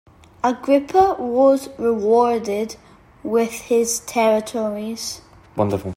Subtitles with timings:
[0.43, 2.75] Agrippa was rewarded
[3.21, 5.21] with his territories.